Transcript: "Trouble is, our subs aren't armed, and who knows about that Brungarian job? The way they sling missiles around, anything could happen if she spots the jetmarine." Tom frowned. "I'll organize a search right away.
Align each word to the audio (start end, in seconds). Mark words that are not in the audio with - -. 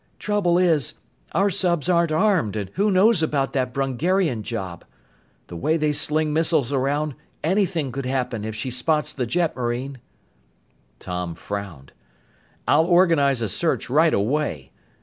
"Trouble 0.17 0.57
is, 0.57 0.95
our 1.33 1.51
subs 1.51 1.87
aren't 1.87 2.11
armed, 2.11 2.55
and 2.55 2.71
who 2.73 2.89
knows 2.89 3.21
about 3.21 3.53
that 3.53 3.71
Brungarian 3.71 4.41
job? 4.41 4.83
The 5.45 5.55
way 5.55 5.77
they 5.77 5.91
sling 5.91 6.33
missiles 6.33 6.73
around, 6.73 7.13
anything 7.43 7.91
could 7.91 8.07
happen 8.07 8.43
if 8.43 8.55
she 8.55 8.71
spots 8.71 9.13
the 9.13 9.27
jetmarine." 9.27 9.97
Tom 10.97 11.35
frowned. 11.35 11.91
"I'll 12.67 12.85
organize 12.85 13.43
a 13.43 13.47
search 13.47 13.91
right 13.91 14.11
away. 14.15 14.71